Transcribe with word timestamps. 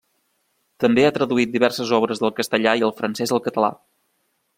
També 0.83 1.03
ha 1.07 1.11
traduït 1.17 1.51
diverses 1.55 1.91
obres 1.97 2.21
del 2.23 2.33
castellà 2.39 2.73
i 2.81 2.87
el 2.91 2.95
francès 3.03 3.35
al 3.37 3.43
català. 3.49 3.71